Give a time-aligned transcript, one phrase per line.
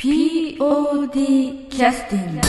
[0.00, 2.40] POD キャスティング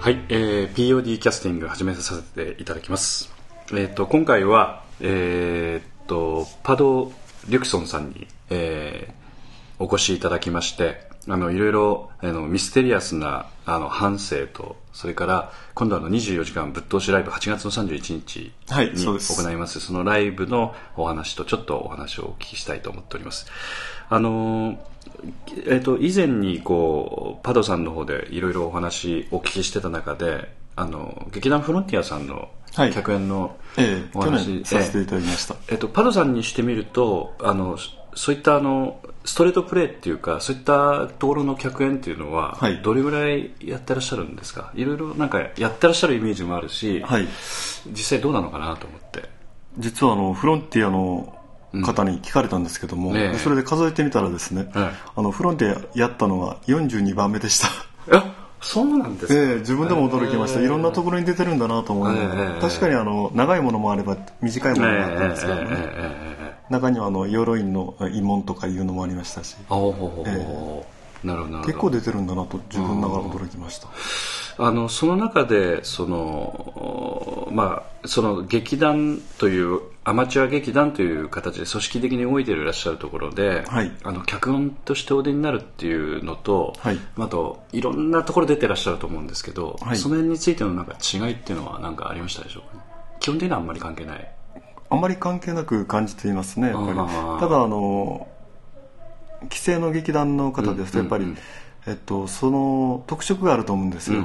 [0.00, 3.30] はい、えー、POD キャスティング始めさせていただきます。
[3.72, 7.12] えっ、ー、と今回はえっ、とパド
[7.50, 23.46] リュクソンさんに、えー、お越しいただきまして、あのいろいろあのミステリアスなあの反省とそれから今度あの24時間ぶっ通しライブ8月の31日に行います,、そのライブのお話とちょっとお話をお聞きしたいと思っております。
[24.08, 24.78] あの
[25.56, 32.48] えっ、ー、と以前にこうパドさんの方でいろいろお話お聞きしてた中であの劇団フロンティアさんの
[32.92, 33.56] 客演の
[34.14, 37.78] お話、はいええ、させていただきました、えっと、パドさんにしてみるとあの
[38.14, 44.72] そういったあのストレートプレーっていうかそういったところの客演っていうのは、はい、どれぐらいやってらっしゃるんですか？
[44.74, 47.28] いろいろなんかやってらっしゃるイメージもあるし、はい、
[47.88, 49.28] 実際どうなのかなと思って。
[49.78, 51.36] 実はあのフロンティアの
[51.84, 57.68] 方に聞かれたんですけども、うんね、それで数えてみたらですね、はい、あのフロンティアやったのが42番目でした。
[58.62, 66.25] そうなんですか、えー、自分でも驚きました、えー、いろんなところに出てるんだなと思うので、えー、確かにあの長いものもあれば短いものもあったんですけどね、
[66.70, 70.84] 中にはあの鎧の慰問とかいうのもありましたし、えー、
[71.24, 73.88] なるほど結構出てるんだなと自分ながら驚きました
[74.58, 92.82] あのその中でそのまあその劇団というアマチュア劇団という形で組織的に動いていらっしゃるところで、はい、あの脚本としてお出になるっていうのと、はい、あといろんなところ出てらっしゃると思うんですけど、はい、その辺についてのなんか違いっていうのは何かありましたでしょうか、ね、
[93.18, 94.32] 基本的にはあんまり関係ない
[94.88, 96.98] あまり関係なく感じていますねやっぱり。
[97.40, 98.28] ただあの
[99.44, 101.30] 既成の劇団の方ですとやっぱり、うん。
[101.30, 101.42] うんうん
[101.88, 104.24] えっと、その特色があると思うんですよ、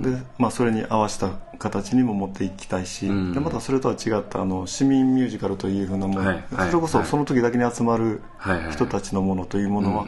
[0.00, 8.20] で、まあ、それに合わせた形にも持っていきたいし、うん、でまたそれとは違ったあの市民ミュージカルというふうなもの、はい、それこそその時だけに集まる
[8.72, 10.06] 人たちのものというものは、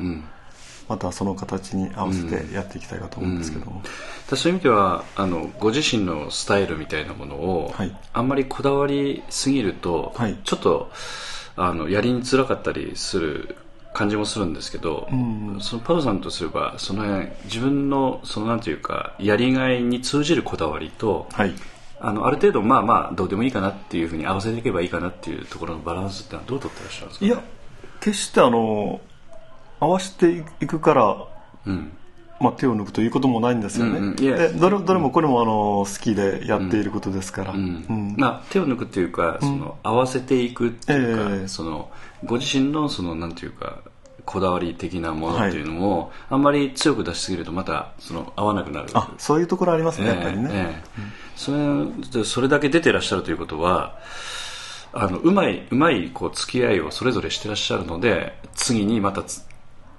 [0.88, 3.66] またその形に合わせてやっていきたいかと思うんですけど。
[3.66, 3.82] も、
[4.30, 10.90] うん、そういう意味ではあのご自身のスタイルみたいなものを、はい、あんまりこだわりすぎると、はい、ちょっと
[11.56, 13.56] あのやりにづらかったりする
[13.94, 21.54] 感じもするんですけど、うん、そのパドさんとすればその辺自分のそのなんていうかやりがいに通じるこだわりと、はい、
[22.00, 27.42] あのある程度まあまあどうでもいいかなっていうふうに合わせていけばいいかなっていうところのバランスってのはどう取ってらっしゃるんですか、ね、いや
[28.00, 29.00] 決してあの
[29.84, 31.28] 合わせていくから、
[31.66, 31.92] うん。
[32.40, 41.90] まあ、手を抜くということもないんですよね、うんうん、でどれどれもこれもあの好きでやっていることですから、まあ、手を抜くっていうかその、合わせていくっていうか、えー、その
[42.24, 43.78] ご自身のそのなんていうか
[44.24, 48.88] こだわり的なものっていうのも、はい、あんまり強く出しすぎるとまたその合わなくなる。
[48.94, 53.98] あそういうところありますね、えー、やっぱりね、えー、それそれだけ出てらっしゃるということは
[54.92, 59.22] あのうまいうまいこう付き合いをそれぞれしてらっしゃるので次にまた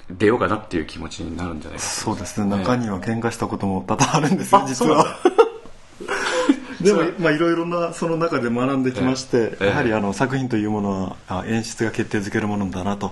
[0.09, 2.49] 出ようかなっていう気持ちになるんじゃないかそうですね。
[2.49, 5.05] 中には喧嘩したことも多々あるんですよ実は。
[6.81, 13.11] でもまあいろいろなその中で学んできまして、やはりあの作品というものは演出が決定づけるものだなと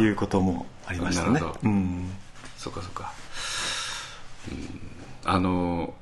[0.00, 1.42] いうこともありましたね。
[1.62, 2.10] うん、
[2.56, 3.12] そうかそうか、
[4.50, 4.80] うん、
[5.30, 5.92] あの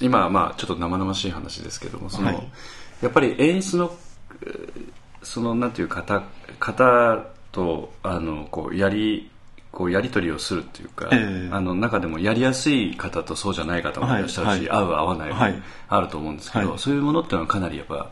[0.00, 2.48] 今まあちょっと生々しい話ですけどもその、はい、
[3.00, 3.94] やっぱり演出の
[5.22, 6.24] そのなんていう方
[6.58, 9.30] 方とあのこうやり
[9.74, 18.08] こうやり取りをするっていうか、えー、あの中でもやりやすい方とそうじゃない方もいらっしゃるし、はいはい、合う合わないもあると思うんですけど、はい、そういうものっていうのはかなりやっぱ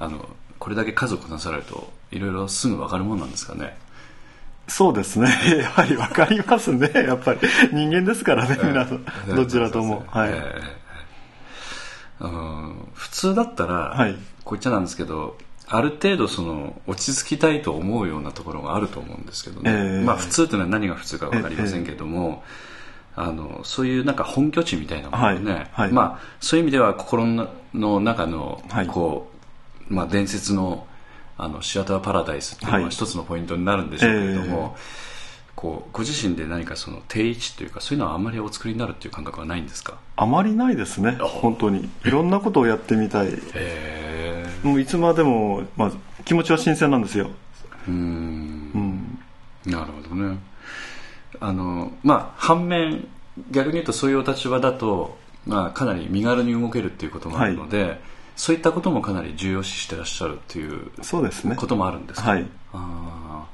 [0.00, 0.28] あの
[0.58, 3.78] これだけ数こなされるといろいろすぐ分かるもんなんですかね？
[4.66, 5.28] そうですね。
[5.62, 6.90] やはり分かりますね。
[7.06, 7.40] やっぱり。
[7.72, 9.04] 人間ですからね、皆さん。
[9.36, 15.38] どちらとも、はい、えー、普通だったら、はい、こう言っちゃなんですけど
[15.68, 22.44] ある程度その落ち着きたいと思うようなところがあると思うんですけどね、えー、まあ普通っていうのは何が普通か分かりませんけども、
[23.16, 27.26] えー、あのそういうなんか本拠地みたいなものね、はいはい、まあそういう意味では心
[27.74, 29.30] の中のこ
[29.90, 30.86] う、まあ、伝説の
[31.36, 34.80] あのシアターパラダイスっていうのは一つのポイントになるんでしょうけれども、えー、
[35.56, 39.98] こうご自身で何かその定位置というかそういうのはあまりお作りになるっていう感覚はないんですか？
[40.14, 41.18] あまりないですね。
[41.20, 41.90] 本当に。
[42.04, 44.05] いろんなことをやってみたい、えー
[44.62, 45.92] もういつまでも、まあ、
[46.24, 47.30] 気持ちは新鮮なんですよ。
[47.88, 49.18] うん。
[49.64, 50.38] なるほどね。
[51.40, 53.06] あのまあ反面
[53.50, 58.00] 逆に言うとそういうお立場だと、まあ、かなり身軽に動けるっていうこともあるので、はい、
[58.36, 61.54] そういったこともかなり重要視してらっしゃるっていうそうですね。
[61.56, 62.46] こともあるんですか、はい。
[62.72, 63.46] あ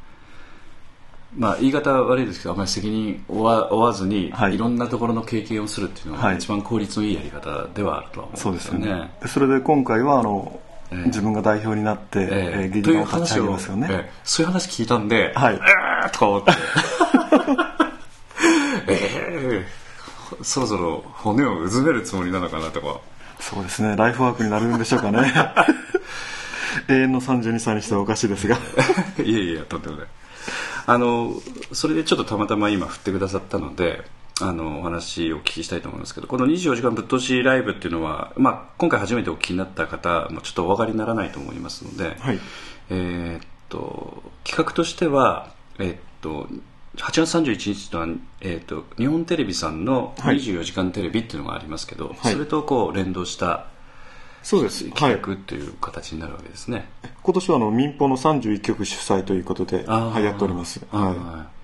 [1.37, 8.90] まあ、言い方は悪いですけどあまり責任を負わずに、はい、いろんなところの経験をするっていうのが一番効率のいいやり方ではあるとは思うんですよね。
[8.90, 9.28] はい、そうですね。
[9.28, 10.71] それで今回はあのえー、
[11.06, 16.53] 自分が代表になって、えー、えー、劇団を立ち上げますよね、えー、そういう話聞いたんで、はい、えーとか思って。
[18.89, 23.00] えー、そろそろ骨をうずめるつもりなのかなとか。
[23.41, 23.97] そうですね。
[23.97, 25.33] ライフワークになるんでしょうかね。
[26.89, 28.56] 永遠の32歳にしてはおかしいですが。
[29.23, 30.06] いやいやとんでもない。
[30.87, 31.35] あの
[31.73, 34.05] それでちょっとたまたま今振ってくださったので
[34.43, 42.41] あのお話をお聞きしたいと思いますけどこの24時間ぶっ通しライブっていうのは、まあ、今回初めてお聞きになった方もちょっとお分かりにならないと思いますので、はい、
[42.91, 46.49] えっと企画としては、えー、っと
[46.97, 48.06] 8月31日とは、
[48.41, 53.67] えーと、日本テレビさんの24時間テレビっていうのがありますけど、はい、それとこう連動した
[54.43, 54.91] そうです。
[54.91, 61.62] 企画という形になるわけですね、はい、今年はあの民放の31局主催ということではやっております、はい、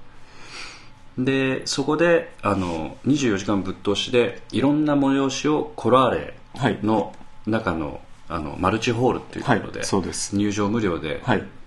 [1.18, 6.34] でそこであの24時間ぶっ通しでいろんな催しをコラーレ
[6.82, 7.12] の
[7.44, 10.36] 中の,、あのマルチホールっていうところで,、そうです。
[10.36, 11.20] 入場無料で、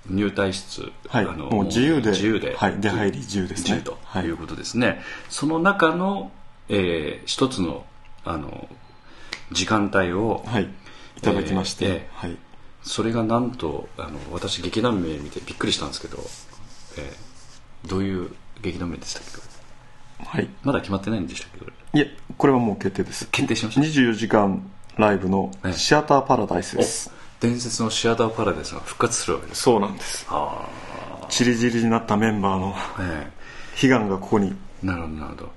[0.09, 3.81] 入退室、はい、あのもう自由で自由で、はい、出入り自由ですね。
[3.81, 4.30] とい。
[4.30, 6.31] うことですね、はい、その中の、
[6.69, 7.86] えー、一つの
[8.24, 8.69] あの
[9.51, 10.69] 時間帯を、はい、
[11.18, 12.38] いただきまして、えー、はい、
[12.83, 16.19] それがなんとあの私劇団名見てびっくりしたんですけど、
[16.98, 18.31] えー、どういう
[18.62, 19.24] 劇団名でしたっ
[20.19, 20.25] け？
[20.25, 20.50] はい。
[20.63, 23.28] まだ決まってないんでしたっけいえこれはもう決定です。
[23.31, 23.81] 決定しました。
[23.81, 30.28] 24時間ライブのシアターパラダイスです、伝説のシアターパラダイスが復活するわけですそうなんです。
[31.30, 32.75] ちりじりになったメンバーの、
[33.81, 34.54] 悲願がここに。
[34.84, 35.52] なるほどなるほど。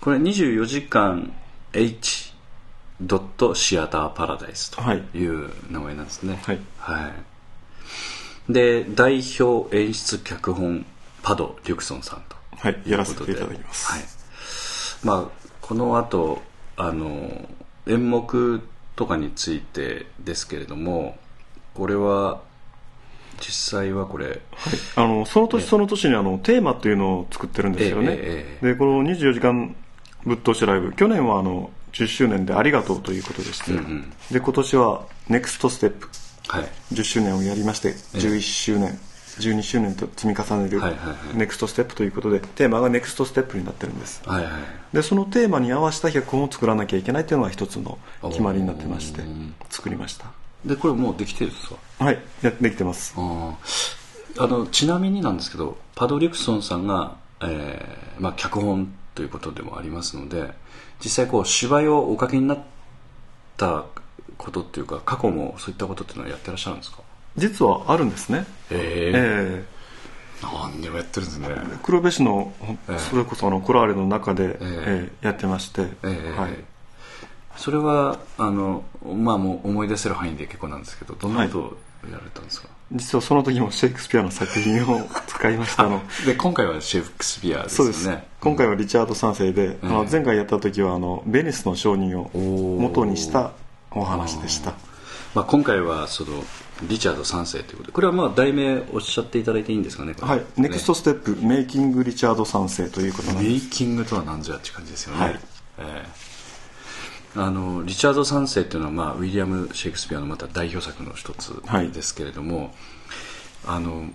[0.00, 1.32] これ24時間
[1.72, 2.32] H
[3.00, 4.80] ドットシアターパラダイスと
[5.14, 5.26] い。
[5.26, 6.38] う名前なんですね。
[6.44, 7.12] はい、は
[8.48, 10.86] い、で代表演出脚本
[11.22, 14.02] パド・リュクソンさんとはいやらせていただきます、はい。
[15.02, 16.42] まあ、この後
[16.76, 17.48] あの
[17.86, 18.60] 演目
[18.96, 21.16] とかについてですけれども
[21.74, 22.40] これは
[23.38, 24.38] 実際はこれ、はい、
[24.96, 29.76] あのその年その年にあのテーマっていうのを作ってるんですよね、えええ、でこの24時間
[30.24, 36.08] ぶっ通しライブ去年はあの10周年でありがとうということでして、うんうん、で今年はネクストステップ、
[36.48, 38.98] はい、10周年をやりまして11周年、
[39.38, 40.80] 12周年と積み重ねる
[41.34, 44.52] ネクストステップということでテーマがネクストステップになってるんです、はいはい、
[44.94, 49.20] でそのテーマに合わせた脚本を作らなきゃいけないというのが一つの決まりになってまして
[49.70, 50.26] 作りました。
[50.64, 51.76] でこれもうできてるんですか？
[51.98, 52.18] はい。
[52.42, 53.14] やできてます。
[53.16, 60.50] あのちなみになんですけどパド・リクソンさんが、えーまあ、脚本ということでもありますので
[61.02, 62.58] 実際こう芝居をおかけになっ
[63.56, 63.84] た
[64.36, 66.98] ことっていうか過去もそういったことっていうのはやってらっしゃるんですか？
[67.36, 68.46] 実はあるんですね。
[68.70, 69.64] ええ。
[70.42, 71.48] ー、何でもやってるんですね。
[71.82, 72.52] 黒部市の
[73.10, 76.52] それこそあのコラーレの中で、えー、えー、やってまして、えー、はい。
[77.56, 81.76] それはあのまあもう思い出せる範囲で結構なんですけどどんなことを
[82.10, 82.96] やられたんですか、はい。
[82.96, 86.00] 実はその時もシェイクスピアの作品を使いましたの。
[86.26, 87.76] で今回はシェイクスピアですね。
[87.76, 88.18] そうです。
[88.40, 92.30] 今回はリチャード3世で、うん、あの前回やった時はあのベニスの商人を
[92.80, 93.52] 元にした
[93.90, 94.74] お話でした、
[95.34, 96.44] まあ、今回はその
[96.82, 100.42] リチャード3世ということでこれはまあ題名おっしゃっていただいていいんですかねはい。
[100.56, 103.48] ネクストステップメイキングリチャード3世ということなんです。
[103.48, 105.40] メイキングとは何ぞやって感じですよね、はい。
[105.78, 106.26] えー
[107.38, 111.62] あのリチャード3世っていうのは、まあ、ウィリアム・シェイクスピアのまた代表作の一つ
[111.92, 112.70] ですけれども、はい、
[113.66, 114.08] あの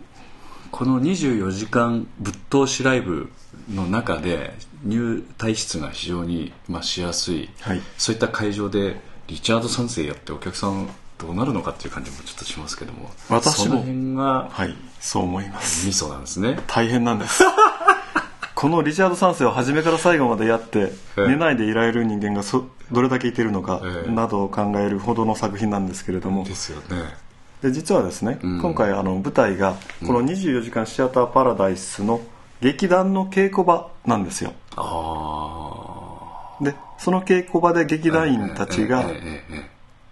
[0.71, 3.31] この24時間ぶっ通しライブ
[3.71, 4.53] の中で
[4.83, 10.89] 入退室が非常に、まあ、しやすい、はい、そういった会場でリチャード3世やってお客さん
[11.21, 13.11] どうなるのかっていう感じもちょっとしますけども。
[13.29, 13.65] 私も。
[13.65, 15.85] その辺が、はい、そう思います。
[15.85, 16.59] ミソなんですね。
[16.67, 17.43] 大変なんです。
[18.55, 26.43] このリチャード3世を初めから最後までやって、寝ないでいられる人間がそどれだけいてるのかなどを考えるほどの作品なんですけれども。
[26.43, 27.15] ですよね。
[27.61, 29.75] で実はですね、うん、今回あの舞台が
[30.05, 32.21] この24時間シアターパラダイスの
[32.59, 34.53] 劇団の稽古場なんですよ。
[36.61, 39.05] でその稽古場で劇団員たちが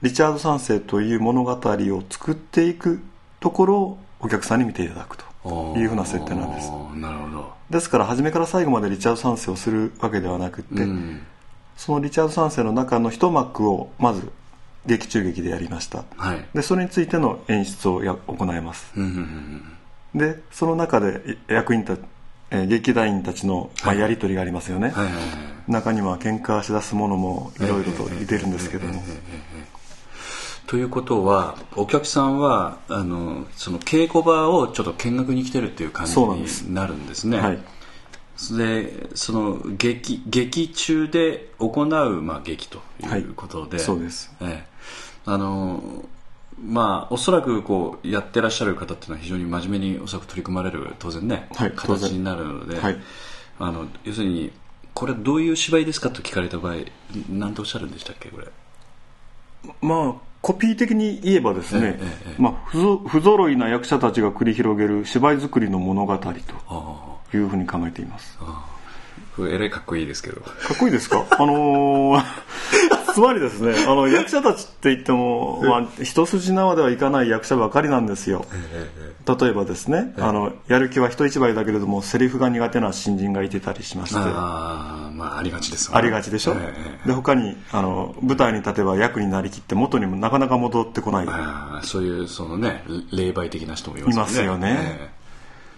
[0.02, 3.02] リチャード3世という物語を作っていく
[3.40, 6.72] ところをお客さんに見ていただくというふうな設定なんです。
[6.96, 7.54] なるほど。
[7.70, 11.22] ですから初めから最後までリチャード3世をするわけではなくって、うん、
[11.78, 14.32] そのリチャード3世の中の一幕をまず
[14.86, 18.94] 劇中劇でやりました、はい、でそれについての演出をや行います、
[20.16, 21.98] でその中で役員た
[22.52, 24.92] えー、劇団員たちの、まあ、やり取りがありますよね、
[25.68, 29.04] 中には喧嘩しだすものもいろいろといてるんですけども、
[30.70, 37.40] ということはお客さんはあのその稽古場をちょっと見学に来てるっていう感じになるんですね。
[37.40, 37.60] はい、
[38.56, 44.68] でその劇劇中で行う、まあ、劇ということで、はい、そうです、ええ、
[45.26, 46.06] あの
[46.64, 52.98] まあおそらくこうやってらっしゃる方っていうのは非常に真面目におそらく取り組まれる当然ね、はい、形になるので、はい、
[53.58, 54.52] あの要するに
[54.94, 56.76] これどういう芝居ですかと聞かれた場合
[57.28, 58.46] 何とおっしゃるんでしたっけこれ。
[59.82, 62.00] まあコピー的に言えばですね、
[62.38, 66.30] まあ、不不揃いな役者たちが繰り広げる芝居作りの物語と
[67.34, 68.38] いうふうに考えています。
[69.42, 70.42] えらいかっこいいですけど。
[70.42, 71.26] かっこいいですか？
[71.38, 72.24] あのー
[73.14, 78.46] つまりですねあの役者たちって言っても、まあ、一筋縄ではいかない役者ばかりなんですよ。
[79.40, 84.20] 例えばですねあのやる気は人一倍だけれどもセリフが苦手な新人がいてたりしまして。
[84.24, 86.56] あ,、まあ、ありがちです、ね、ありがちでしょ、
[87.06, 91.28] で他にあの舞台に立てば役になりきって元にもなかなか戻ってこない。
[91.86, 94.72] そういうそのね霊媒的な人もいますよね。
[94.72, 95.12] いますよね、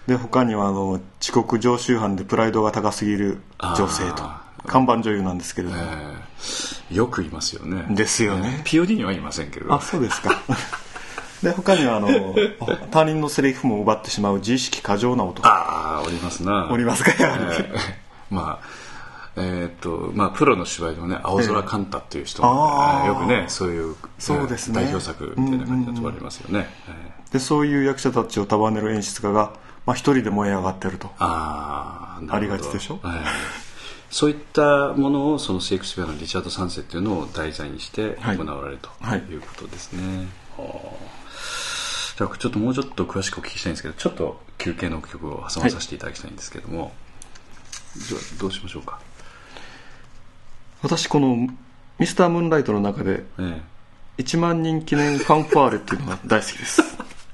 [0.06, 4.42] で他にはあの遅刻常習犯でプライドが高すぎる女性と。
[4.66, 7.86] 看板女優なんですけれども、えー、よくいますよね。
[7.94, 8.62] ですよね。
[8.64, 9.72] POD にはいませんけど。
[9.72, 10.40] あそうですか。
[11.42, 12.08] で他にはあの
[12.92, 15.48] 他人のセリフも奪ってしまう自意識過剰な男。
[15.48, 16.68] ああおりますな。
[16.70, 17.74] おりますかやはり、えー、
[18.30, 18.66] まあ
[19.36, 26.66] えー、っとまあ、プロの芝居でもね青空カンタっていう人も、えー、よくねそういうそうです、ね、代表作みたいな感じだと言われますよね、
[27.32, 29.54] でそういう役者たちを束ねる演出家が、
[29.86, 31.10] まあ、一人で燃え上がってると。
[31.18, 33.20] あありがちでしょ、はい
[34.12, 39.36] そういったものをそのシェイクスピアのリチャード3世っていうのを題材にして行われるとい。
[39.36, 40.06] うことですね。
[40.06, 40.28] はいはい
[42.16, 46.90] じゃあちょっともうちょっと詳しくお聞きしたいんですけどちょっと休憩の曲を挟まさせていただきたいんですけども、はい、
[48.00, 49.00] じゃあどうしましょうか？
[50.82, 51.48] 私この
[51.98, 53.24] 「ミスタームーンライト」の中で、
[54.18, 56.82] 1万人記念ファンファーレっていうのが大好きです。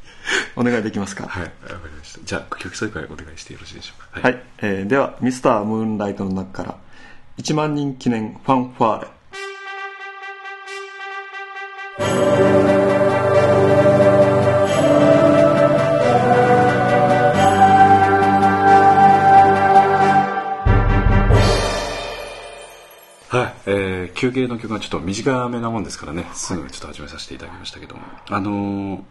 [0.57, 1.27] お願いできますか？
[1.27, 1.53] はいわか
[1.87, 2.21] りました。
[2.25, 4.29] じゃあ曲紹介お願いしてよろしいでしょうか？
[4.29, 6.77] はい、はい、えー、ではミスタームーンライトの中から
[7.39, 9.09] 1万人記念ファンファー
[12.73, 12.78] レ
[24.19, 29.03] 休憩の曲がちょっと短めなもんですからね、すぐちょっと始めさせていただきましたけども、あのー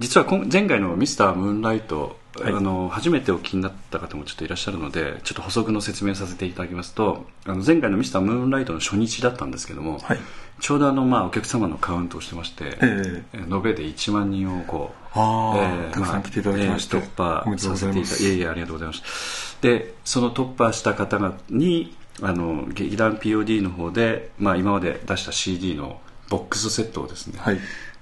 [0.00, 10.18] 実は前回の「ミスタームーンライト」はい、あの初めてお聞きになった方もちょっといらっしゃるのでちょっと補足の説明させていただきますとあの前回の「ミスタームーンライト」の初日だったんですけども、はい、
[10.58, 27.58] ちょうどあの、まあ、お客様のカウントをしてまして、えー、延べで1万人をこうあ、えー、たくさん来ていただきまして、まあ、突破させていただいえいえありがとうございますでその突破した方々にあの劇団 POD の方で、まあ、今まで出した CD のボックスセットをですね、はい。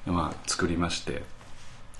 [0.06, 1.22] まあ、作りまして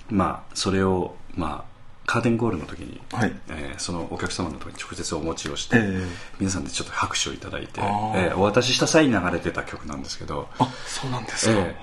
[0.09, 1.73] まあ、それを、まあ、
[2.05, 3.33] カーテンコールの時に、はい。
[3.49, 6.07] えー、そのお客様のところに直接お持ちをして、えー、
[6.39, 11.75] 皆さんでちょっと拍手をいただいて、えー、お渡しした際に流れてた曲なんですけどあそうなんですか、え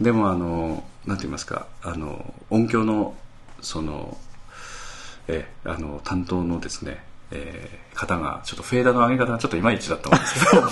[0.00, 3.16] ー、でもあのなんて言いますかあの音響の
[3.60, 4.16] その、
[5.26, 10.62] えー、あの担当のですね、えー、方がちょっとフェーダーの上げ方がちょっといまいちだったんですけど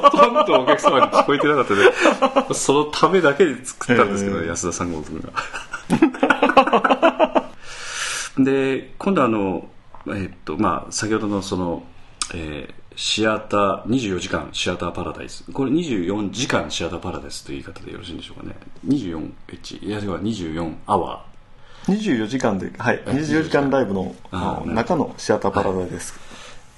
[0.00, 5.32] ほとんどお客様に聞こえてなかったで、そのためだけで作ったんですけど、えー、安田三郷君が。
[8.44, 9.68] で、今度あの、
[10.06, 11.84] えー、っと、まあ、先ほどのその、
[12.34, 15.44] えー、シアター、24時間シアターパラダイス。
[15.52, 18.56] これ24時間シアターパラダイスという言い方でよろしいんでしょうかね。
[18.86, 19.30] 24、
[19.86, 21.31] いや、24アワー。
[21.86, 24.14] 24時間で、はい、24時間ライブの
[24.64, 25.90] 中のシアターパラダイス。
[25.90, 26.12] です。
[26.12, 26.32] はい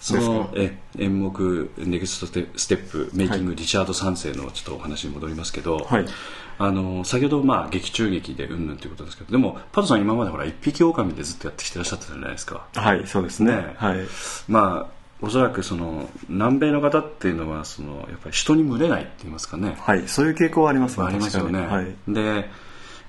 [0.04, 6.04] そのえ演目「ネクストステップメイキング・リチャード3世」のちょっとお話に戻りますけど、はい、
[6.58, 12.66] あの先ほどまあ劇中劇でうんぬんということですけどでもパドさん今までほら一匹狼でずっとやってきてらっしゃったじゃないですか。
[12.74, 14.00] はいそうですね、ね、はい、
[14.46, 19.74] まあおそらくその南米の方っていうのはそのやっぱり人に群れないって言いますかね。
[19.80, 22.50] はいそういう傾向はありますねありますよね、はい、で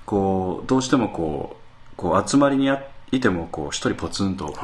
[0.06, 1.65] こうどうしてもこう
[1.96, 4.54] こう集まりにあいてもこう一人ポツンと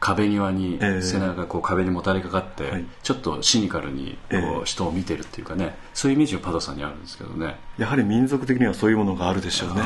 [0.00, 7.56] 壁際に背中がこう壁にもたれかかって、ちょっとシニカルにこう人を見てるっていうかねそういうイメージがパドさんにあるんですけどね。
[7.78, 9.82] やはり民族的にはそういうものがあるでしょうね。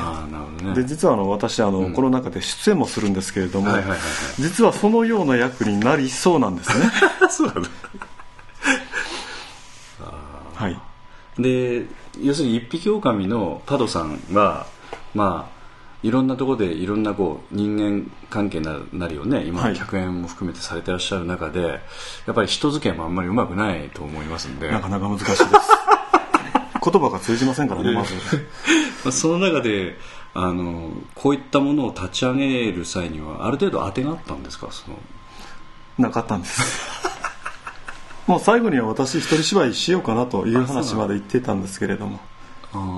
[0.63, 0.75] ね。
[0.75, 3.99] で実はあの私あの、うん、この中で出演もするんですけれども、はいはいはい。
[3.99, 6.87] はい、実はそのような役になりそうなんですね。
[7.29, 7.69] そうなんだ
[10.55, 10.81] はい。
[11.39, 11.87] で
[12.23, 14.67] 要するに一匹狼のパドさんは
[15.15, 15.56] まあ
[16.07, 19.45] いろんなところでいろんなこう人間関係ななりをね。
[19.45, 21.71] 今客演も含めてされてらっしゃる中で、はい、
[22.27, 24.71] やっぱり人付き合いもあんまりうまくないと思いますんで。
[24.71, 25.43] なかなか難しいです。
[26.91, 28.15] 言葉が通じませんからねまず。
[29.11, 29.99] その中で
[30.35, 34.69] あのこういったものを立ち上げる際にはある程度当てがあったんですか？
[34.71, 34.97] その。
[35.99, 36.63] なかったんです。
[38.27, 42.21] もう最後には私一人芝居しようかなという話まで言ってたんですけれども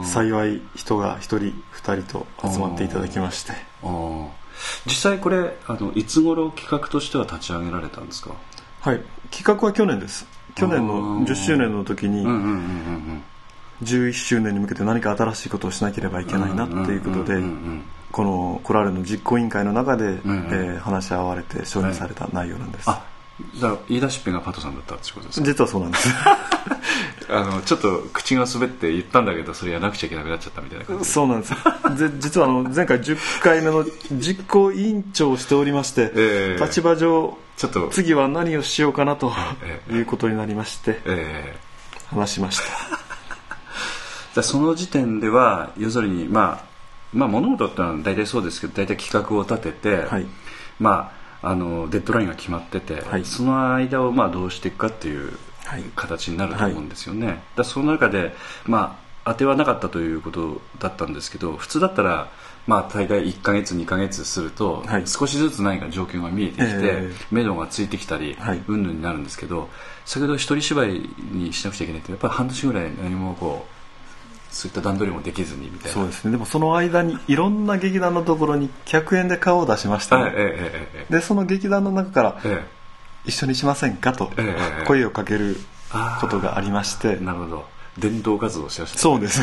[0.04, 1.36] 幸い人が1人
[1.72, 3.52] 2人と集まっていただきまして。
[4.86, 8.30] 実際これあのいつ頃企画としては立ち上げられたんですか？
[8.80, 9.00] はい。
[9.30, 10.26] 企画は去年です。
[10.54, 12.26] 去年の10周年の時に
[13.82, 17.40] 11周年に向けて何か新しいことをしなければいけないなっていうことで
[18.10, 23.00] このコラーレの実行委員会の中で、うんうん、えー、話し合われて承認された内容なんです、はい、
[23.60, 25.46] だから言い出しっぺがパトさんだったってことですか？
[25.46, 26.08] 実はそうなんです。
[27.30, 31.04] あのちょっと口が滑って言ったんだけどそれやらなくちゃいけなくなっちゃったみたいな感じ。
[31.04, 31.54] そうなんです。
[32.18, 39.32] 実はあの前回10回目の実行委員長をしておりまして、えー、立場上ちょっと次は何をしようかなと
[39.90, 42.60] いうことになりまして、えー、話しまし
[44.34, 44.42] た。
[44.42, 46.64] その時点では要するにまあ
[47.12, 50.26] まあ物事ってのは大体そうですけど大体企画を立てて、はい、
[50.78, 55.38] まああのデッドラインが決まってて、はい、その間をまあどうしていくかっていう
[55.94, 58.34] 形になると思うんですよね、はい、だその中で、
[58.66, 62.30] まあ、当てはなかったということだったんですけど普通だったら、
[62.66, 69.68] まあ、大概1か月2か月すると、はい、少しずつ何か状況が見えてきて、えー、目処がついてきたり、はい、うんぬんになるんですけど
[70.06, 73.77] 先ほど一人芝居にしなくちゃいけないってやっぱり半年ぐらい何もこう
[74.50, 75.92] そういった段取りもできずにみたいな。
[75.92, 76.30] そうですね。
[76.30, 82.40] でもその間にいろんな劇団のところに客演で顔を出しましたね、えええ、でその劇団の中から、
[83.24, 84.30] 一緒にしませんかと
[84.86, 85.56] 声をかける
[86.20, 87.78] ことがありまして、なるほど。
[87.98, 89.40] 伝道活動しました、ね、そうです。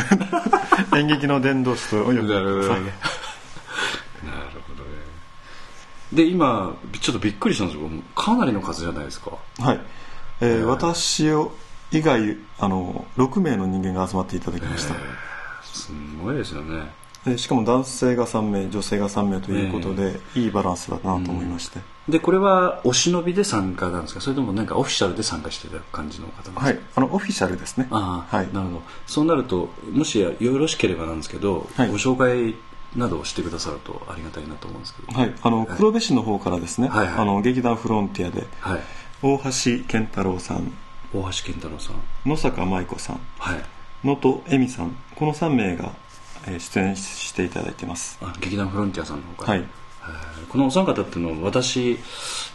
[0.96, 2.94] 演劇の伝道師とお呼びなるほどね。
[6.14, 9.32] で今ちょっとびっくりしたんですけどかなりの数じゃないですか。
[9.60, 9.80] はい、
[10.42, 11.54] えー、私を
[11.98, 15.02] 以外あの6名の人間が集まっていただきました、えー、
[15.64, 16.92] すごいですよね。
[17.26, 24.22] でしかも男性が3名女性が3名ということで、えー、いいバランスだなと思いまして、うん、でこれはお忍びで参加なんですか？
[24.22, 26.80] それともなんかオフィシャルで参加していただく感じの方はい。
[26.96, 27.88] あのオフィシャルですね。
[27.90, 28.82] ああ、はい、なるほど。
[29.08, 32.56] そうなるともしよろしければなんですけど、はい、ご紹介
[32.96, 38.82] などをしてくださるとありがたいなと思うんですけど、はい、あの黒部市の方からですね、はいはい、あの劇団フロンティアで、はい、
[39.22, 40.72] 大橋健太郎さん
[41.16, 42.30] 大橋健太郎さん。
[42.30, 43.20] 野坂舞子さん。
[43.40, 43.64] はい。
[44.04, 44.96] 能登恵美さん。
[45.16, 45.94] この3名が
[46.46, 48.18] 出演していただいてます。
[48.22, 49.60] あ劇団フロンティアさんの方から。
[49.60, 49.68] はい。
[50.50, 51.98] このお三方っていうのは私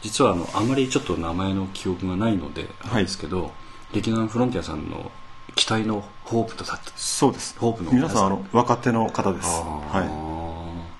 [0.02, 3.50] 実はあのあまりちょっと名前の記憶がないのでなんですけど、はい、
[3.94, 5.10] 劇団フロンティアさんの
[5.56, 7.58] 期待のホープとさそうです。
[7.58, 9.48] ホープの皆さんあの若手の方です。
[9.48, 10.04] は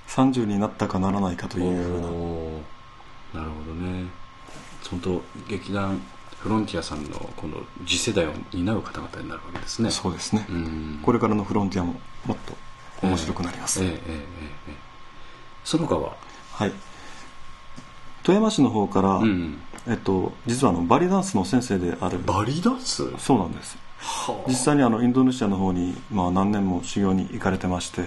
[0.08, 0.10] い。
[0.10, 3.42] 30になったかならないかというふうな。
[3.42, 4.06] なるほどね。
[4.90, 6.00] 本当劇団
[6.40, 9.90] フロンティアさんのこの次世代を担う方々になるわけですね。
[9.90, 10.46] そうですね。
[11.02, 12.54] これからのフロンティアももっと
[13.06, 14.18] 面白くなります、えー、えー、えー、
[15.64, 16.16] その他は？
[16.52, 16.72] はい。
[18.22, 22.18] 富山市の方から、うん、えっと、実はあのバリダンスの先生である。
[22.20, 23.04] バリダンス？
[23.18, 23.76] そうなんです。
[24.48, 28.04] 実際にあのインドネシアの方に、まあ、何年も修行に行かれてまして、え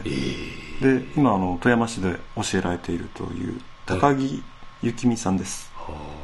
[0.82, 4.42] ー、で今あの富山市で教えられているという高木
[4.82, 6.23] 幸美さんです、はあ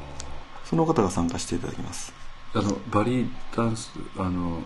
[0.70, 2.14] その方が参加していただきます。
[2.54, 4.64] あのバリダンスあの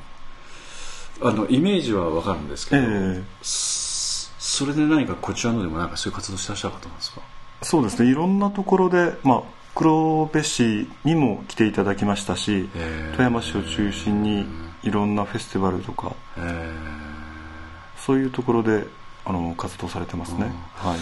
[1.22, 7.22] あのイメージは分かるんですけど、えー、それで何かこちらのでもなんかそういう活動してらっしゃる方なんですか？
[7.62, 8.10] そうですね。
[8.10, 9.44] いろんなところで、まあ、
[9.76, 14.46] 黒部市にも来ていただきましたし、えー、富山市を中心に
[14.84, 18.86] いろんなフェスティバルとか、えー、そういうところで
[19.24, 21.00] あの活動されてますね、はい。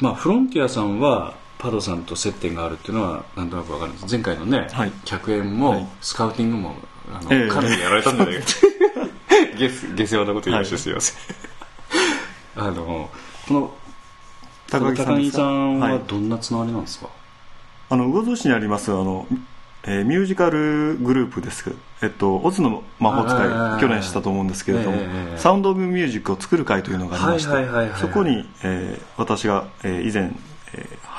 [0.00, 4.10] まあ、フロンティアさんはパドさんと接点があるっていうのはなんとなく分かるんです。
[4.10, 6.76] 前回のね、はい、客演も、スカウティングも
[7.10, 8.42] あの、えー、彼にやられたんじゃないか
[9.56, 11.16] 下下世話なこと言いましてすいません、
[12.56, 13.10] あの
[13.48, 13.74] この
[14.70, 17.08] 高木さんはどんなつながりなんですか、
[17.90, 19.26] あの魚津市にありますあの、
[19.84, 21.64] えー、ミュージカルグループです。
[21.64, 30.34] けど、えっと、オズの魔法使い去年したと思うんですけれども、えー、サウンド・オブ・ミュージックを作る会というのがありまして、そこに、えー、私が、えー、以前えー、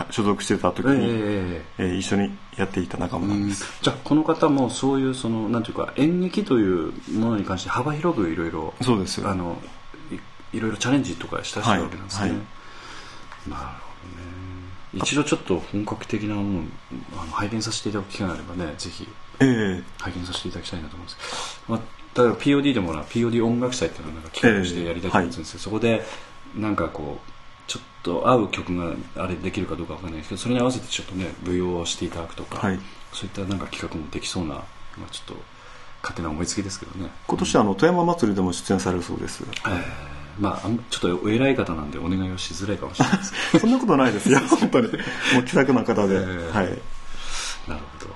[0.10, 3.66] 所属してた時に、えー、えー、一緒にやっていた仲間なんです。
[3.82, 9.58] じゃあこの方もそういうそのなんていうか演劇というものに関して幅広くいろいろそうですあの
[10.54, 12.40] いろいろチャレンジとかしたしてるわけなんですね、はいはい、
[13.50, 13.96] なるほ
[14.94, 15.06] どね。
[15.06, 16.66] 一度ちょっと本格的なもの
[17.18, 19.08] あの拝見させていただく機会があればねぜひ
[19.40, 21.18] 拝見させていただきたいなと思うんです。
[21.18, 26.06] けど、まあ、例えば POD でもな POD 音楽祭っていうのをなんか企画してやりたいと思うんですけど、えーはい、そこで
[26.56, 27.35] なんかこう
[28.06, 32.80] と合う曲があれできるかどうかわからないですけどそれに合わせてちょっとね舞踊をしていただくとか、はい、
[33.12, 34.64] そういったなんか企画もできそうな、ま
[35.08, 35.44] あ、ちょっと
[36.04, 37.10] 勝手な思いつきですけどね。
[37.26, 39.82] 今年あの富山祭りでも出演されるそうです、えー、
[40.40, 43.34] まあちょっとお偉い方なんでお願いをしづらいかもしれないです。
[43.60, 44.40] そんなことないですよ。
[44.48, 44.88] 本当に。
[44.88, 44.94] も
[45.40, 46.68] う気さくな方で、えー、はい。
[47.68, 48.14] なるほど。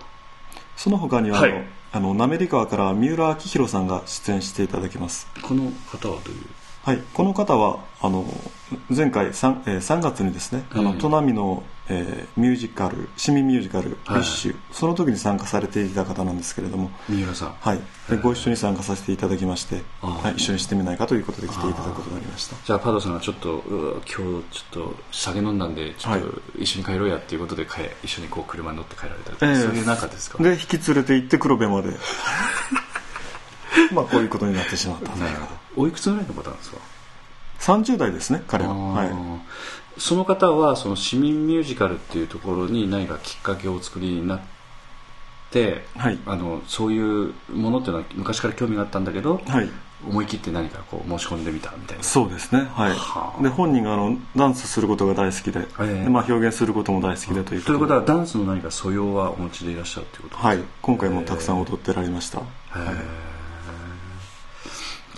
[0.78, 5.28] その他には、はい、あの滑川から三浦明宏さんが出演していただきます。
[5.42, 6.46] この方はどういう？
[6.90, 7.04] はい。
[7.14, 8.26] この方はあの
[8.90, 17.54] 前回 3,、えー、3月にですねあの、砺波の、えー、ミュージカル市民ミュージカル「ビッシュ」その時に参加されていた方なんですけれども三浦さん。
[17.60, 17.80] はい。
[18.10, 22.56] でご一緒に参加させていただきまして、はい、一緒にしてみないかということで来ていただくことになりました。
[22.66, 30.42] じゃあパドさんがちょっと今日ちょっと酒飲んだんでちょっと一緒に帰ろうやっていうことで帰一緒にこう車に乗って帰られたりええそういう中ですか？
[30.42, 31.90] で引き連れて行って黒部まで。
[33.94, 36.78] まあこういうことになってしまったなるほどおいくつぐらいの方なんですか
[37.60, 38.74] ？30代ですね彼は。
[38.74, 39.10] はい。
[39.98, 44.40] その方はその市民ミュージカルっていうところに何かきっかけをお作りになっ
[45.52, 46.18] て、はい。
[46.26, 49.70] あのそういうものっていうのは昔から興味があったんだけど、はい。
[50.08, 52.04] 思い切って何かこう申し込んでみたみたいな。
[52.06, 52.92] そうですねはい。
[52.94, 53.44] はあ。
[53.44, 56.04] で本人があのダンスすることが大好きで,、ええ。
[56.06, 60.48] でまあ、表現することも大好きでというということではダンスの何か素養はお持ちでいらっしゃるということですか？
[60.48, 60.60] はい。
[60.82, 63.29] 今回もたくさん踊ってられました、へー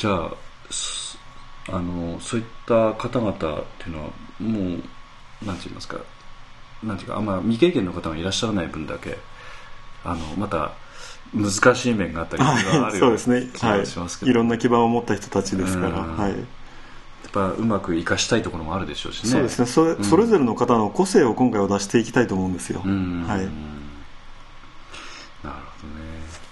[0.01, 0.33] じゃあ
[0.71, 1.15] す
[1.69, 3.33] あのそういった方々っ
[3.77, 4.09] ていうのは
[4.39, 4.77] も
[5.43, 5.99] うなんて言いますか
[6.81, 9.19] なんていうかあんま未経験の方がいらっしゃらない分だけ
[10.03, 10.71] あのまた
[11.35, 14.33] 難しい面があったりとかあるそうですね気はいがしますけど、 い。
[14.33, 16.17] ろんな基盤を持った人たちですから、うん。
[16.17, 16.31] はい。
[16.31, 16.41] やっ
[17.31, 19.29] ぱうまく生かしたいところもあるでしょうしね。
[19.29, 19.67] そうですね。
[19.67, 23.23] それ,、それぞれの方の個性を今回は出していきたいと思うんですよ、うん。
[23.27, 23.37] はい。
[23.37, 23.51] なる
[25.43, 25.51] ほど。
[25.51, 25.70] ね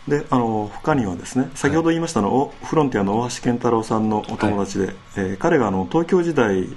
[0.09, 6.67] であの他にはですね先ほど言いましたの、おフロンティアの大橋健太郎さんのお友達で、えー彼があの東京時代、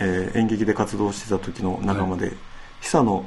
[0.00, 2.32] えー演劇で活動してた時の仲間で、
[2.80, 3.24] 久野、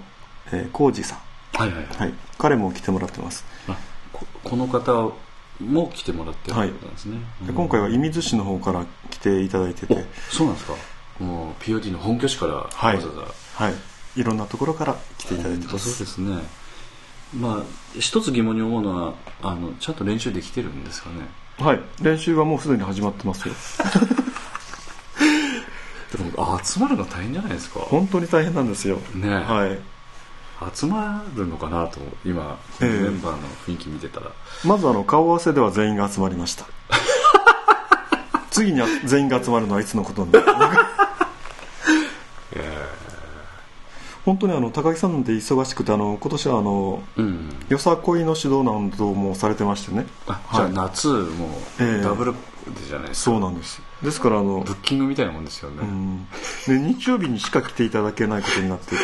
[0.52, 1.20] えー浩二さん、
[1.54, 3.46] はいはいはい、はい、彼も来てもらってます。
[3.68, 3.78] あ
[4.12, 5.12] ここの方
[5.60, 7.48] も来てもらってるということなんですね、うん。
[7.48, 10.74] で今回は射水市の方から来ていただいてて、そうなんですか。
[11.20, 13.74] もう POD の本拠地からわざはいわざ、はい、
[14.16, 14.24] い。
[14.24, 16.38] ろんなところから来ていただいてまそうすですね
[17.40, 17.64] まあ
[18.00, 21.28] 一つ疑問に思うのはあのちゃんと練習できてるんですかね？
[21.60, 21.80] はい。
[22.02, 23.54] 練習はもうすでに始まってますよ。
[26.16, 27.80] でもあ集まるの大変じゃないですか？
[27.80, 28.98] 本当に大変なんですよ。
[29.16, 29.30] ね。
[29.34, 29.80] はい。
[30.74, 32.88] 集まるのかなと今、ええ。
[33.04, 34.32] メンバーの雰囲気見てたら。
[34.64, 36.66] まずあの顔合わせでは全員が集まりました。
[38.52, 40.46] 次には全員が集まるのはいつのことになる
[44.26, 47.50] 本当にあの高木さんなんて忙しくてあの今年はあのうん。
[47.70, 50.06] よさこいの指導などもされてましてね。
[50.28, 52.02] あじゃあはい夏もええ。
[52.02, 52.34] ダブル
[52.88, 53.82] じゃないですか、そうなんです。
[54.02, 56.28] ですからあのブッキングみたいなもんですよね、うん。
[56.68, 58.96] で日曜日にしか来ていただけないことになってて。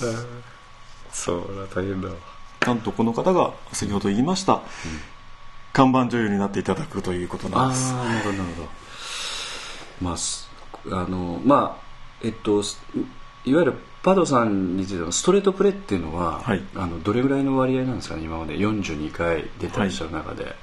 [1.10, 2.14] そうだ大変だわ。
[2.66, 4.60] なんとこの方が先ほど言いました、
[5.72, 7.92] 看板女優になっていただくということなんです。
[7.92, 8.68] ああなるほどなるほど。
[10.02, 10.48] まあす
[10.86, 11.82] あのまあ
[12.22, 12.80] えっとす
[13.44, 13.74] いわゆる
[14.08, 16.62] パドさんについてのストレートプレーっていうのは、はい。
[16.74, 20.54] あのどれぐらいの割合なんですかね今まで？42回出てらっしゃる中で、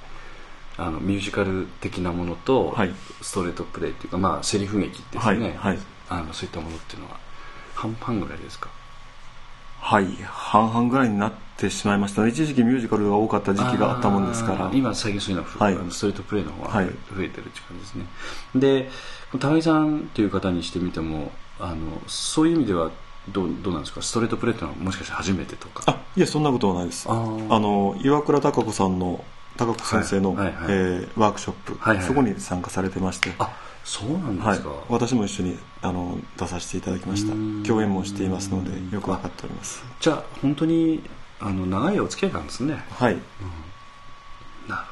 [0.77, 2.91] あのミュージカル的なものと、はい。
[3.21, 5.79] ストレートプレーっていうかまあセリフ劇ですよね、はいはい。
[6.10, 7.19] あのそういったものっていうのは。
[7.75, 8.69] 半々ぐらいですか？
[9.79, 12.29] はい半々ぐらいになってしまいましたね。
[12.29, 14.71] 一時期ミュージカルが多かった時期があったもんですから。
[14.73, 15.75] 今最近そういうのはふ、はい。
[15.75, 16.86] あのストレートプレーの方がはい。
[16.88, 18.05] 増えてるって感じですね、
[18.55, 18.89] で
[19.39, 22.91] 高木さんっていう方にしてみてもあのそういう意味では
[23.29, 24.01] どうどうなんですか？
[24.01, 25.83] ストレートプレーっていうのはもしかして初めてとか？
[25.88, 27.07] あいえそんなことはないです。
[27.09, 29.23] あの岩倉貴子さんの
[29.57, 33.31] 貴子先生の、はいはいはいえーワークショップ、はいはいそこに参加されてまして。
[33.39, 34.57] あそうなんではい。
[34.57, 37.33] すか、、私も一緒にあの出させていただきました。
[37.67, 39.83] 共演もしていますのでよく分かっております。
[39.99, 41.03] じゃあ本当に
[41.39, 42.83] あの長いお付き合いなんですね。
[42.89, 43.13] はい。
[43.13, 43.21] なる
[44.67, 44.85] ほどなる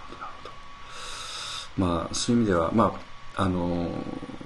[0.43, 0.49] ほ
[1.81, 1.85] ど。
[1.87, 2.99] まあそういう意味ではまあ
[3.35, 3.89] あの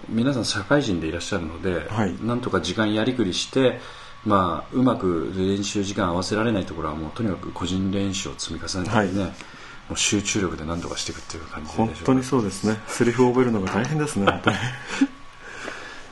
[0.10, 2.16] 皆さん社会人でいらっしゃるので、はい。
[2.24, 3.80] なんとか時間やりくりして
[4.26, 9.08] まあうまく練習時間合わせられないところはもうとにかく個人練習を積み重ねてね、はい。
[9.10, 9.34] も
[9.92, 11.94] う集中力で何とかしていくっていう感じでしょうか。
[11.96, 12.78] 本当にそうですね。
[12.88, 14.26] セリフを覚えるのが大変ですね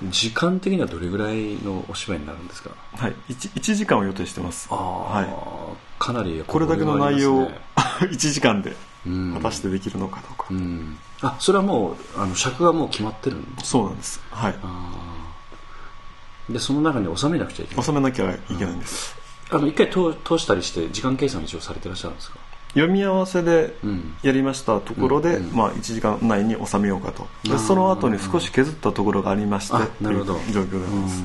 [0.10, 2.72] 時間的にはどれぐらいのお芝居になるんですか？
[2.98, 3.16] はい。
[3.30, 4.68] 1, 1時間を予定してます。
[4.70, 8.72] ああ、はかなりこれだけの内容をボリュームありますね1時間で。
[8.72, 8.76] うん
[9.34, 10.98] 果たしてできるのかどうか、うん。
[11.22, 14.22] あそれはもうあの尺がもう決まってるんですそうなんです。
[14.32, 14.56] はい。
[16.54, 17.84] でその中に収めなくちゃいけない。
[17.86, 19.16] 収めなきゃいけないんです、
[19.52, 22.38] あの一回通通したりして時間計算一応されてらっしゃるんですか？
[22.70, 24.16] 読み合わせでうん。
[24.22, 27.28] やりましたところで、うんうんまあ、1時間内に収めようかと。
[27.44, 30.34] でその後に少し削ったところがありましてあなるほど。
[30.36, 31.24] という状況であります、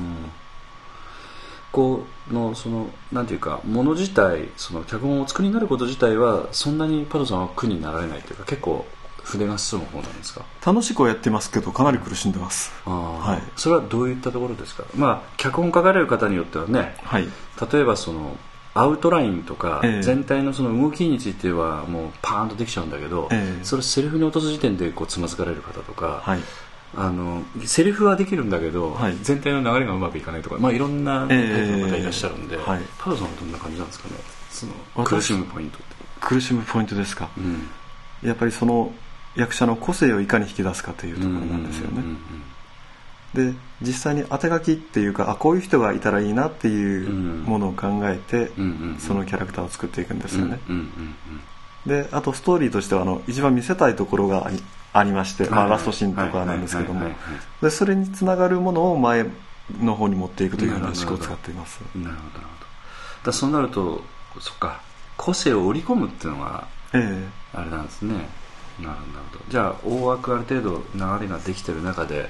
[1.73, 8.85] うんこうのそのなんていうかもの自体その脚本をお作りになること自体はそんなにパドさんは苦になられないというか結構
[9.23, 10.43] 筆が進む方なんですか？
[10.65, 12.71] 楽しくはやってますけどかなり苦しんでます。
[12.85, 13.51] はい。
[13.55, 14.83] それはどういったところですか？
[14.95, 17.27] まあ脚本書かれる方によってはねはい。
[17.71, 18.35] 例えばその
[18.73, 20.03] アウトラインとか、ええ。
[20.03, 23.63] 全体のその動きについてはもうパーンとできちゃうんだけど、ええ。
[23.63, 26.39] それセリフに落とす時点でこうつまずかれる方とか、はい
[26.95, 34.15] あのセリフはできるんだけど、はい、全体の流れがうまくいかないとか、まあ、いろんなタイプの方いらっしゃるんで、えーはい、さんはどんな感じなんですかね？
[34.49, 35.85] その苦しむポイントって。
[36.19, 37.67] 苦しむポイントですか、うん、
[38.21, 38.93] やっぱりその
[39.35, 42.03] 役者の個性をいかに引き出すかというところなんですよね、
[43.33, 48.51] で実際に当て書きっていうかあこういう人がいたらいいなっていうものを考えて、
[48.99, 50.59] そのキャラクターを作っていくんですよね、
[51.87, 54.51] であとストーリーとしてはあの一番見せたいところが
[54.93, 57.09] ありまして、まあ、ラストシーンとかなんですけども。
[57.61, 59.25] でそれにつながるものを前
[59.81, 61.79] の方に持っていくという話を使っています。
[61.95, 62.65] なるほどなるほ
[63.23, 63.31] ど。
[63.31, 64.03] だそうなると
[64.39, 64.81] そっか。
[65.17, 68.15] 個性を織り込むっていうのがあれなんですね、
[68.79, 68.99] えー、なる
[69.31, 69.43] ほど。
[69.49, 72.29] じゃあ大枠ある程度流れができてる中で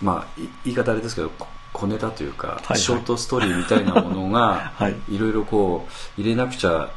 [0.00, 1.30] まあ言い方あれですけど
[1.72, 5.86] 小ネタというか、はいはい、ショートストーリーみたいなものが、 はい、いろいろこ
[6.16, 6.90] う入れなくちゃ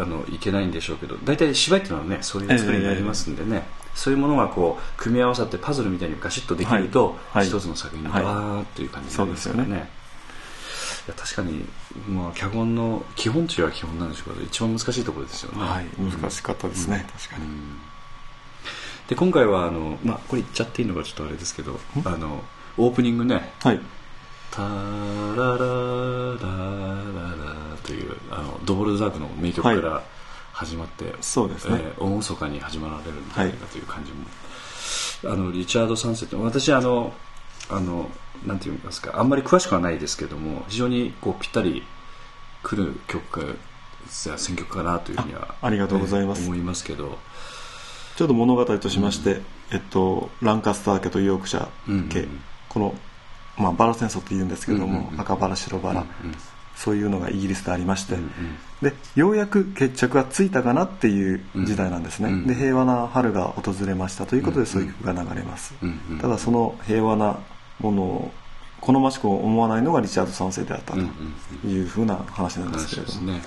[0.00, 9.78] あのいけないんでしょうけど大体芝居っていうのはねそういう作りになりますんでね、えーそういうものがこう組み合わさってパズルみたいにガシッとできると、はい、一つの作品がバーッという感じになりますからね,、い
[11.08, 11.64] や確かに、
[12.08, 17.78] まあ、脚本の基本中は基本なんでしょうけど一番難しいところですよね、はい、難しかったですね、うん、確かに、うん、
[19.08, 22.42] で今回はあの、まあ、これ言っちゃっていいのかちょっとあれですけどあの
[22.76, 23.80] オープニングね「はい、
[24.50, 24.74] タララ
[25.36, 25.64] ラララ」
[27.84, 30.04] というあのドボルザークの名曲から、はい
[30.54, 34.24] 始まってそうですね、えー、大晦日に始まられるんじゃないかという感じも、
[35.32, 37.12] はい、あのリチャード・サンセット私あの
[37.68, 38.08] あの
[38.46, 41.82] なんて言いますかあんまり詳しくはないですけども非常にこうぴったり
[42.62, 43.58] くる曲
[44.06, 47.18] 選曲かなというふうにはありがとうございます、思いますけど。
[48.16, 52.94] ちょっと物語としまして、うん、えっと、ランカスター家とヨークシャ家、うんうん、この、
[53.56, 56.36] まあ、バラ戦争というんですけども、うんうん、赤バラ白バラ、うんうん
[56.76, 58.30] そういうのがイギリスでありまして、うんうん、
[58.82, 67.38] でようやく決着がついたかなっていう時代なんですね、うんうん、で平和な春が訪れましたということでそういう曲が流れます、うんうん、ただその平和な
[67.80, 68.30] ものを
[68.80, 71.00] 好ましく思わないのがリチャード3世であったと
[71.66, 73.42] いうふうな話なんですけれども、ね、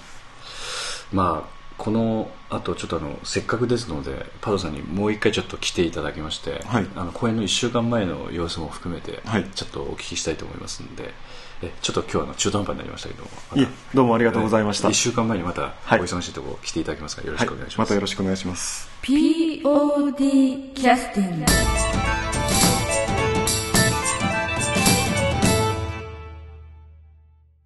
[1.12, 9.22] まあこのあとちょっとあのせっかくですのでパドさんにもう一回ちょっと来ていただきまして、はい、あの公演の1週間前の様子も含めて、
[9.54, 11.13] ちょっとお聞きしたいと思いますので、
[11.62, 18.89] えちょっと今日は中途半端になりましたけども、いえどうもありがとうございました、1週間前にまたお忙しいところ来ていただきますからよろしくお願いします、はい、またよろしくお願いします。
[19.02, 21.46] POD キャスティング